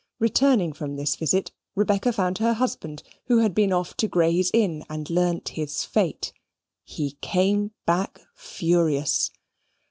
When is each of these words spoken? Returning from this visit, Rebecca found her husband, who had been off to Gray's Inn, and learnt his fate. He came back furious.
Returning 0.17 0.73
from 0.73 0.95
this 0.95 1.15
visit, 1.15 1.51
Rebecca 1.75 2.11
found 2.11 2.39
her 2.39 2.53
husband, 2.53 3.03
who 3.25 3.37
had 3.37 3.53
been 3.53 3.71
off 3.71 3.95
to 3.97 4.07
Gray's 4.07 4.49
Inn, 4.51 4.83
and 4.89 5.07
learnt 5.11 5.49
his 5.49 5.83
fate. 5.85 6.33
He 6.83 7.19
came 7.21 7.71
back 7.85 8.19
furious. 8.33 9.29